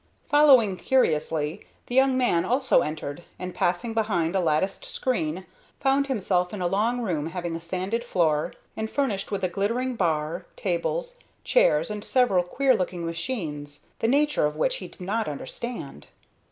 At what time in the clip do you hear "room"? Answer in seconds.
7.01-7.27